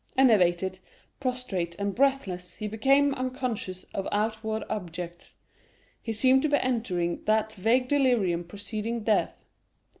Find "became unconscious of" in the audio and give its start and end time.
2.67-4.07